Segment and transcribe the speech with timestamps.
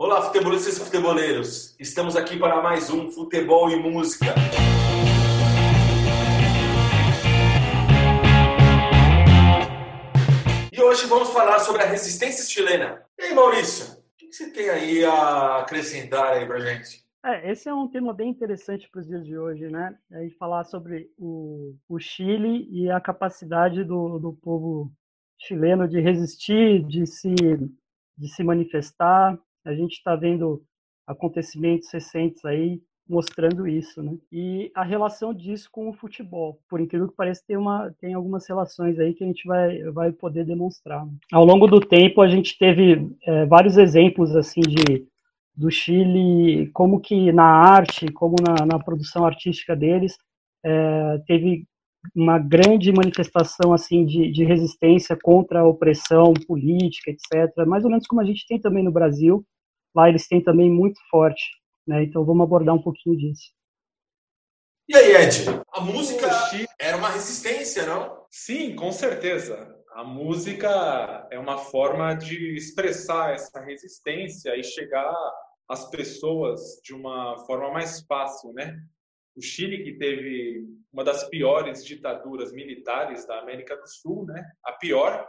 [0.00, 1.74] Olá, futebolistas e futeboleiros.
[1.76, 4.26] Estamos aqui para mais um Futebol e Música.
[10.72, 13.04] E hoje vamos falar sobre a resistência chilena.
[13.18, 17.04] E aí, Maurício, o que você tem aí a acrescentar aí pra gente?
[17.24, 19.98] É, esse é um tema bem interessante para os dias de hoje, né?
[20.12, 24.92] A falar sobre o, o Chile e a capacidade do, do povo
[25.36, 29.36] chileno de resistir, de se, de se manifestar,
[29.68, 30.62] a gente está vendo
[31.06, 34.16] acontecimentos recentes aí mostrando isso, né?
[34.30, 38.46] E a relação disso com o futebol, por incrível que pareça, tem uma tem algumas
[38.46, 41.06] relações aí que a gente vai vai poder demonstrar.
[41.32, 45.06] Ao longo do tempo, a gente teve é, vários exemplos assim de
[45.56, 50.16] do Chile, como que na arte, como na, na produção artística deles,
[50.64, 51.66] é, teve
[52.14, 57.66] uma grande manifestação assim de, de resistência contra a opressão política, etc.
[57.66, 59.44] Mais ou menos como a gente tem também no Brasil,
[59.94, 61.44] lá eles têm também muito forte,
[61.86, 62.04] né?
[62.04, 63.52] Então vamos abordar um pouquinho disso.
[64.88, 65.44] E aí, Ed,
[65.74, 66.26] a música
[66.80, 68.24] era uma resistência, não?
[68.30, 69.76] Sim, com certeza.
[69.92, 75.14] A música é uma forma de expressar essa resistência e chegar
[75.68, 78.80] às pessoas de uma forma mais fácil, né?
[79.36, 84.42] O Chile, que teve uma das piores ditaduras militares da América do Sul, né?
[84.64, 85.28] A pior,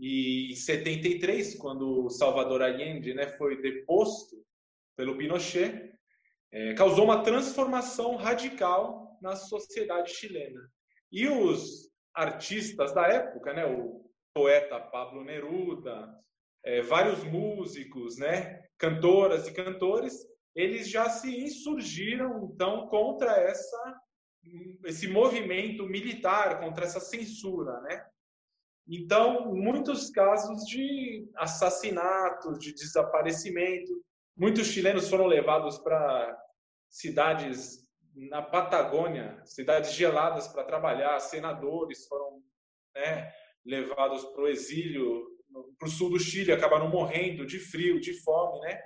[0.00, 4.42] e em 73, quando Salvador Allende né, foi deposto
[4.96, 5.92] pelo Pinochet,
[6.50, 10.60] é, causou uma transformação radical na sociedade chilena.
[11.12, 16.08] E os artistas da época, né, o poeta Pablo Neruda,
[16.64, 20.14] é, vários músicos, né, cantoras e cantores,
[20.54, 24.00] eles já se insurgiram então contra essa
[24.86, 28.06] esse movimento militar, contra essa censura, né?
[28.92, 34.04] Então, muitos casos de assassinato, de desaparecimento.
[34.36, 36.36] Muitos chilenos foram levados para
[36.88, 41.20] cidades na Patagônia, cidades geladas para trabalhar.
[41.20, 42.42] Senadores foram
[42.96, 43.32] né,
[43.64, 45.24] levados para o exílio,
[45.78, 48.82] para o sul do Chile, acabaram morrendo de frio, de fome, né?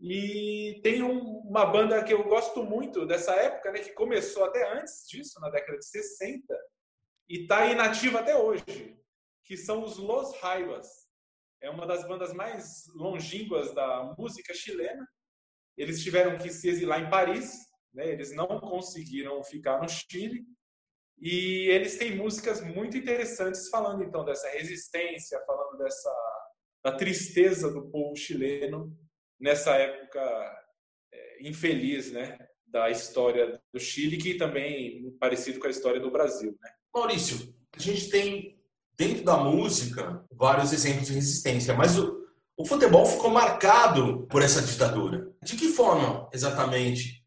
[0.00, 4.78] E tem um, uma banda que eu gosto muito dessa época, né, que começou até
[4.78, 6.56] antes disso, na década de 60,
[7.28, 8.96] e está inativa até hoje,
[9.48, 10.86] que são os Los Jaivas.
[11.62, 15.08] É uma das bandas mais longínquas da música chilena.
[15.76, 17.56] Eles tiveram que se exilar em Paris,
[17.92, 18.06] né?
[18.12, 20.44] eles não conseguiram ficar no Chile.
[21.20, 26.14] E eles têm músicas muito interessantes falando então dessa resistência, falando dessa
[26.84, 28.96] da tristeza do povo chileno
[29.40, 30.20] nessa época
[31.12, 36.56] é, infeliz, né, da história do Chile, que também parecido com a história do Brasil,
[36.60, 36.70] né?
[36.94, 38.57] Maurício, a gente tem
[38.98, 42.26] dentro da música, vários exemplos de resistência, mas o,
[42.56, 45.30] o futebol ficou marcado por essa ditadura.
[45.42, 47.24] De que forma, exatamente,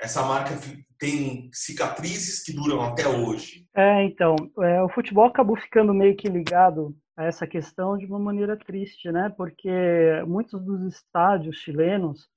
[0.00, 0.54] essa marca
[0.96, 3.66] tem cicatrizes que duram até hoje?
[3.74, 8.18] É, então, é, o futebol acabou ficando meio que ligado a essa questão de uma
[8.18, 9.32] maneira triste, né?
[9.36, 9.70] Porque
[10.24, 12.28] muitos dos estádios chilenos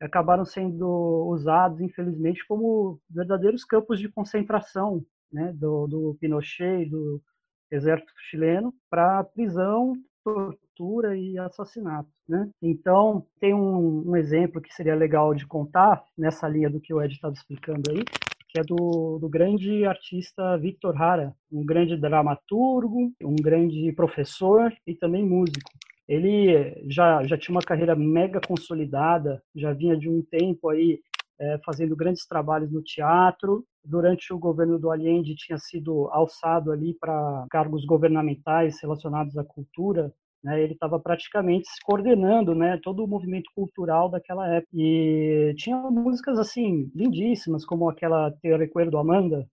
[0.00, 0.88] acabaram sendo
[1.28, 5.52] usados, infelizmente, como verdadeiros campos de concentração, né?
[5.54, 7.22] Do, do Pinochet do,
[7.70, 9.94] exército chileno para prisão,
[10.24, 12.08] tortura e assassinato.
[12.28, 12.48] Né?
[12.62, 17.02] Então, tem um, um, exemplo que seria legal de contar, nessa linha do que o
[17.02, 18.04] Ed estava explicando aí,
[18.48, 24.94] que é do, do grande artista Victor Hara, um grande dramaturgo, um grande professor e
[24.94, 25.70] também músico.
[26.08, 31.00] Ele já, já tinha uma carreira mega consolidada, já vinha de um tempo aí
[31.40, 33.64] é, fazendo grandes trabalhos no teatro.
[33.84, 40.12] Durante o governo do Allende tinha sido alçado ali para cargos governamentais relacionados à cultura.
[40.42, 44.70] Né, ele estava praticamente coordenando né, todo o movimento cultural daquela época.
[44.74, 49.46] E tinha músicas assim lindíssimas, como aquela Te Recuerdo Amanda.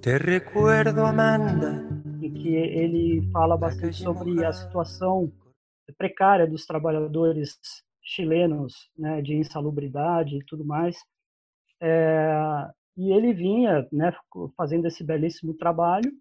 [0.00, 1.84] Te recuerdo, Amanda,
[2.28, 5.32] em que ele fala bastante sobre a situação
[5.96, 7.58] precária dos trabalhadores
[8.02, 10.96] chilenos, né, de insalubridade e tudo mais.
[11.80, 12.34] É,
[12.96, 14.12] e ele vinha né,
[14.56, 16.12] fazendo esse belíssimo trabalho,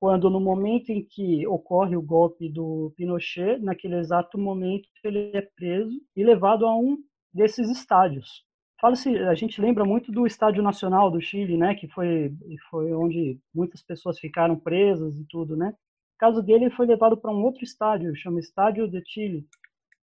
[0.00, 5.42] quando no momento em que ocorre o golpe do Pinochet, naquele exato momento ele é
[5.42, 6.98] preso e levado a um
[7.32, 8.44] desses estádios,
[8.80, 12.32] Fala-se, a gente lembra muito do Estádio Nacional do Chile, né, que foi
[12.70, 15.66] foi onde muitas pessoas ficaram presas e tudo, né?
[15.68, 19.46] No caso dele, ele foi levado para um outro estádio, chama Estádio de Chile.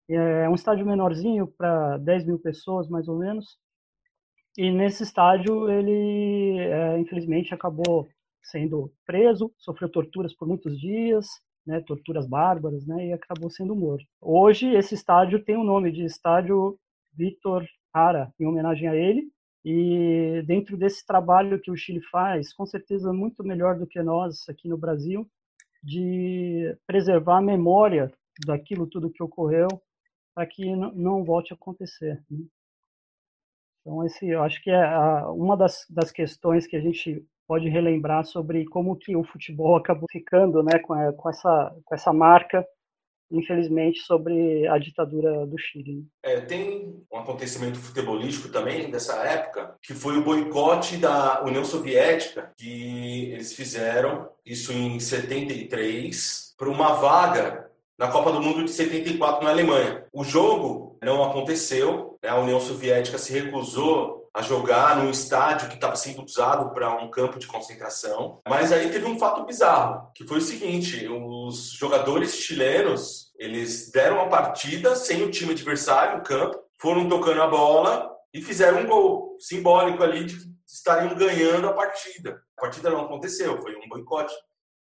[0.10, 3.58] É um estádio menorzinho para 10 mil pessoas, mais ou menos.
[4.58, 8.08] E nesse estádio ele, é, infelizmente, acabou
[8.44, 11.28] sendo preso, sofreu torturas por muitos dias,
[11.66, 14.06] né, torturas bárbaras, né, e acabou sendo morto.
[14.22, 16.78] Hoje esse estádio tem o nome de Estádio
[17.14, 17.66] Vitor
[18.40, 19.32] Em homenagem a ele.
[19.64, 24.48] E dentro desse trabalho que o Chile faz, com certeza muito melhor do que nós
[24.48, 25.28] aqui no Brasil,
[25.84, 28.12] de preservar a memória
[28.46, 29.68] daquilo tudo que ocorreu
[30.36, 32.22] para que não volte a acontecer.
[32.30, 32.46] Né?
[33.82, 37.70] Então, esse, eu acho que é a, uma das, das questões que a gente pode
[37.70, 42.12] relembrar sobre como que o futebol acabou ficando, né, com, a, com essa com essa
[42.12, 42.66] marca,
[43.32, 45.96] infelizmente, sobre a ditadura do Chile.
[45.96, 46.04] Né?
[46.24, 52.52] É, tem um acontecimento futebolístico também dessa época, que foi o boicote da União Soviética,
[52.58, 59.44] que eles fizeram isso em 73 para uma vaga na Copa do Mundo de 74
[59.44, 60.06] na Alemanha.
[60.12, 62.30] O jogo não aconteceu, né?
[62.30, 67.10] a União Soviética se recusou a jogar num estádio que estava sendo usado para um
[67.10, 68.42] campo de concentração.
[68.46, 74.20] Mas aí teve um fato bizarro, que foi o seguinte: os jogadores chilenos eles deram
[74.20, 78.88] a partida sem o time adversário no campo, foram tocando a bola e fizeram um
[78.88, 80.38] gol simbólico ali de
[80.68, 82.42] estarem ganhando a partida.
[82.58, 84.34] A partida não aconteceu, foi um boicote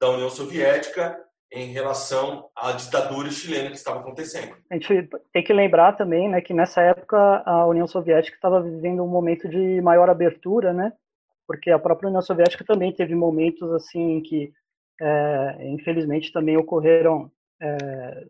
[0.01, 1.15] da União Soviética
[1.53, 4.55] em relação à ditadura chilena que estava acontecendo.
[4.71, 9.03] A gente tem que lembrar também, né, que nessa época a União Soviética estava vivendo
[9.03, 10.91] um momento de maior abertura, né,
[11.47, 14.51] porque a própria União Soviética também teve momentos assim que,
[14.99, 18.25] é, infelizmente, também ocorreram é,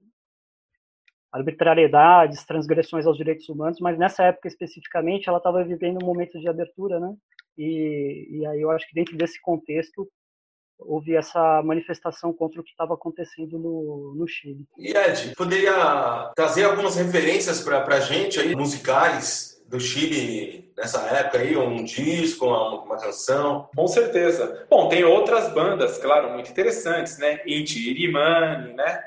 [1.32, 6.50] arbitrariedades, transgressões aos direitos humanos, mas nessa época especificamente ela estava vivendo um momento de
[6.50, 7.16] abertura, né,
[7.58, 10.10] e, e aí eu acho que dentro desse contexto
[10.86, 14.66] houve essa manifestação contra o que estava acontecendo no, no Chile.
[14.78, 21.40] E Ed, poderia trazer algumas referências para a gente aí, musicais do Chile nessa época
[21.40, 23.70] aí, um disco, uma, uma, canção?
[23.76, 24.66] Com certeza.
[24.70, 27.42] Bom, tem outras bandas, claro, muito interessantes, né?
[27.46, 29.04] Inti Irimani, né?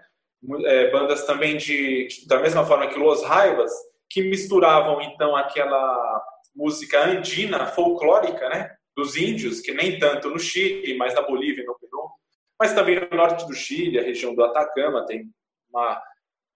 [0.65, 3.73] É, bandas também de, da mesma forma que Los Raivas,
[4.09, 6.23] que misturavam então aquela
[6.55, 8.76] música andina, folclórica, né?
[8.97, 12.11] Dos índios, que nem tanto no Chile, mas na Bolívia e no Peru,
[12.59, 15.31] mas também no norte do Chile, a região do Atacama tem
[15.69, 16.03] uma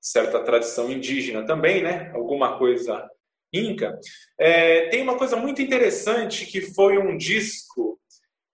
[0.00, 2.10] certa tradição indígena também, né?
[2.14, 3.08] Alguma coisa
[3.52, 3.98] inca.
[4.38, 8.00] É, tem uma coisa muito interessante que foi um disco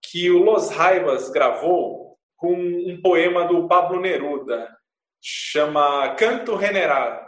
[0.03, 4.77] que o Los Raivas gravou com um poema do Pablo Neruda,
[5.23, 7.26] chama Canto General,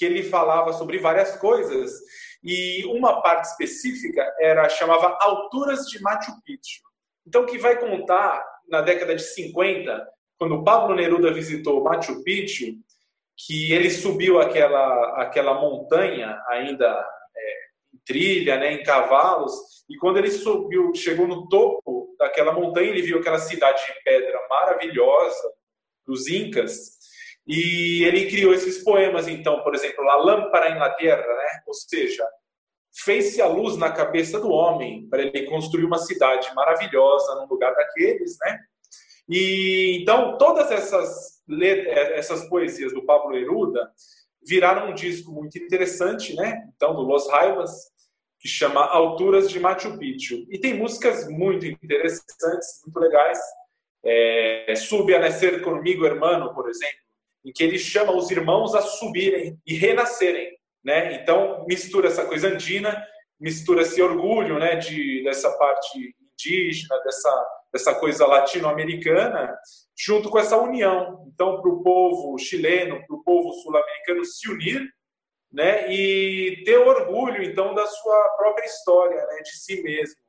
[0.00, 1.92] que ele falava sobre várias coisas
[2.42, 6.80] e uma parte específica era chamava Alturas de Machu Picchu.
[7.26, 10.08] Então, que vai contar na década de 50,
[10.38, 12.76] quando Pablo Neruda visitou Machu Picchu,
[13.36, 16.86] que ele subiu aquela aquela montanha ainda
[17.36, 17.54] é,
[17.94, 19.52] em trilha, né, em cavalos,
[19.86, 24.40] e quando ele subiu, chegou no topo daquela montanha, ele viu aquela cidade de pedra
[24.48, 25.52] maravilhosa
[26.06, 26.99] dos incas
[27.52, 31.62] e ele criou esses poemas, então, por exemplo, La Lâmpara em la Terra, né?
[31.66, 32.24] ou seja,
[33.04, 37.74] fez-se a luz na cabeça do homem para ele construir uma cidade maravilhosa num lugar
[37.74, 38.56] daqueles, né?
[39.28, 41.40] E então todas essas
[42.14, 43.90] essas poesias do Pablo Neruda
[44.46, 46.68] viraram um disco muito interessante, né?
[46.76, 47.90] Então do Los Raivas,
[48.38, 50.46] que chama Alturas de Machu Picchu.
[50.50, 53.40] E tem músicas muito interessantes, muito legais.
[54.04, 57.09] É, Sube a Nascer Comigo, Hermano, por exemplo,
[57.44, 60.50] em que ele chama os irmãos a subirem e renascerem,
[60.84, 61.14] né?
[61.14, 63.04] Então mistura essa coisa andina,
[63.38, 69.56] mistura esse orgulho, né, de dessa parte indígena, dessa dessa coisa latino-americana,
[69.96, 71.24] junto com essa união.
[71.32, 74.82] Então, para o povo chileno, para o povo sul-americano se unir,
[75.52, 80.20] né, e ter orgulho então da sua própria história, né, de si mesmo,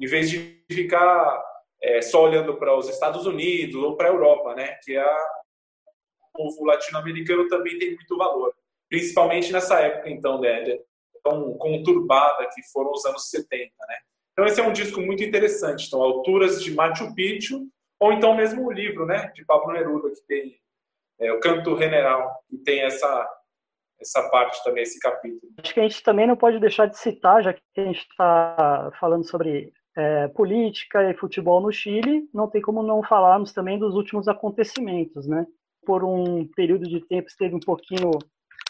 [0.00, 1.42] em vez de ficar
[1.80, 5.26] é, só olhando para os Estados Unidos ou para a Europa, né, que é a,
[6.34, 8.52] povo latino-americano também tem muito valor,
[8.88, 10.78] principalmente nessa época, então, né,
[11.22, 13.96] tão conturbada que foram os anos 70, né.
[14.32, 17.66] Então esse é um disco muito interessante, então, Alturas de Machu Picchu,
[18.00, 20.60] ou então mesmo o livro, né, de Pablo Neruda, que tem
[21.20, 23.30] é, o Canto General, que tem essa
[24.00, 25.52] essa parte também, esse capítulo.
[25.62, 28.90] Acho que a gente também não pode deixar de citar, já que a gente está
[29.00, 33.94] falando sobre é, política e futebol no Chile, não tem como não falarmos também dos
[33.94, 35.46] últimos acontecimentos, né?
[35.84, 38.10] Por um período de tempo esteve um pouquinho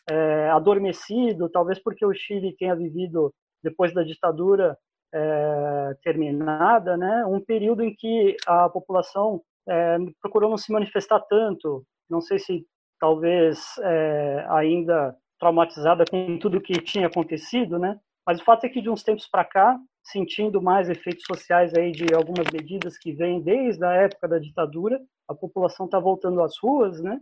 [0.09, 4.77] é, adormecido, talvez porque o Chile tenha vivido, depois da ditadura
[5.13, 11.85] é, terminada, né, um período em que a população é, procurou não se manifestar tanto,
[12.11, 12.67] não sei se
[13.01, 18.83] talvez é, ainda traumatizada com tudo que tinha acontecido, né, mas o fato é que
[18.83, 23.41] de uns tempos para cá sentindo mais efeitos sociais aí de algumas medidas que vêm
[23.41, 25.01] desde a época da ditadura.
[25.27, 27.19] A população está voltando às ruas, né?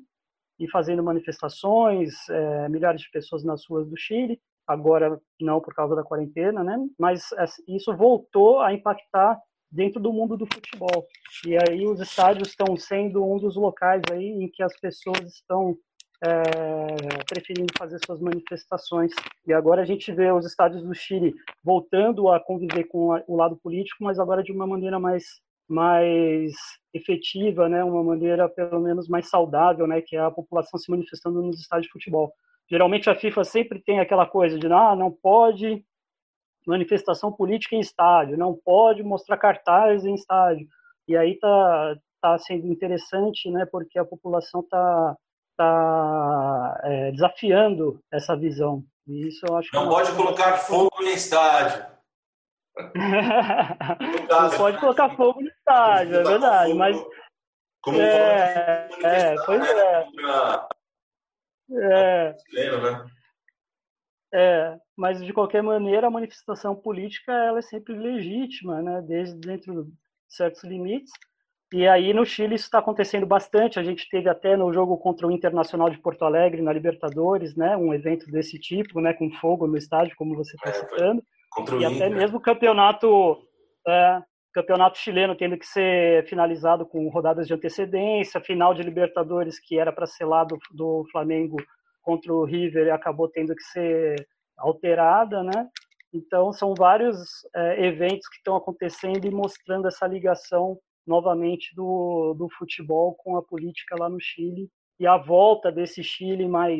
[0.59, 4.41] E fazendo manifestações, é, milhares de pessoas nas ruas do Chile.
[4.67, 6.77] Agora não por causa da quarentena, né?
[6.99, 7.31] Mas
[7.69, 11.07] isso voltou a impactar dentro do mundo do futebol.
[11.47, 15.77] E aí os estádios estão sendo um dos locais aí em que as pessoas estão
[16.23, 19.13] é, preferindo fazer suas manifestações.
[19.47, 23.57] E agora a gente vê os estádios do Chile voltando a conviver com o lado
[23.57, 25.25] político, mas agora de uma maneira mais
[25.69, 26.53] mais
[26.93, 31.41] efetiva, né, uma maneira pelo menos mais saudável, né, que é a população se manifestando
[31.41, 32.31] nos estádios de futebol.
[32.69, 35.83] Geralmente a FIFA sempre tem aquela coisa de ah, não pode
[36.67, 40.67] manifestação política em estádio, não pode mostrar cartazes em estádio.
[41.09, 45.17] E aí tá tá sendo interessante, né, porque a população tá
[45.53, 48.85] está é, desafiando essa visão.
[49.07, 51.87] E isso eu acho Não pode colocar fogo no estádio.
[54.31, 56.97] não pode colocar fogo no estádio, é verdade, mas.
[57.83, 60.07] Como é, é, pois é.
[61.73, 62.37] É.
[62.81, 63.07] né?
[64.35, 69.03] É, mas de qualquer maneira a manifestação política ela é sempre legítima, né?
[69.03, 69.93] Desde dentro de
[70.29, 71.13] certos limites.
[71.73, 73.79] E aí no Chile isso está acontecendo bastante.
[73.79, 77.77] A gente teve até no jogo contra o Internacional de Porto Alegre na Libertadores, né,
[77.77, 81.23] um evento desse tipo, né, com fogo no estádio, como você está é, citando.
[81.81, 83.39] E até mesmo o campeonato,
[83.87, 89.79] é, campeonato chileno tendo que ser finalizado com rodadas de antecedência, final de Libertadores que
[89.79, 91.57] era para ser lá do, do Flamengo
[92.03, 94.27] contra o River acabou tendo que ser
[94.59, 95.69] alterada, né?
[96.13, 97.19] Então são vários
[97.55, 103.43] é, eventos que estão acontecendo e mostrando essa ligação novamente do, do futebol com a
[103.43, 106.79] política lá no Chile e a volta desse Chile mais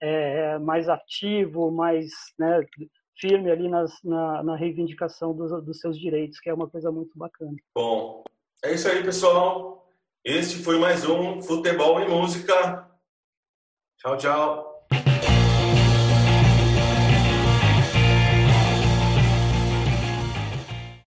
[0.00, 2.60] é, mais ativo, mais né,
[3.18, 7.16] firme ali nas, na, na, reivindicação dos, dos seus direitos, que é uma coisa muito
[7.16, 7.56] bacana.
[7.74, 8.22] Bom,
[8.62, 9.90] é isso aí, pessoal.
[10.24, 12.90] Este foi mais um Futebol e Música.
[13.98, 14.75] Tchau, tchau.